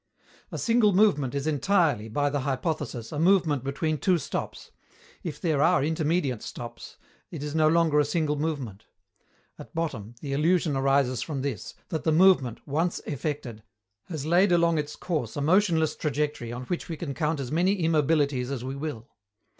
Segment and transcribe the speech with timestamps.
[0.51, 4.71] A single movement is entirely, by the hypothesis, a movement between two stops;
[5.21, 6.97] if there are intermediate stops,
[7.29, 8.87] it is no longer a single movement.
[9.59, 13.61] At bottom, the illusion arises from this, that the movement, once effected,
[14.05, 17.79] has laid along its course a motionless trajectory on which we can count as many
[17.83, 19.07] immobilities as we will.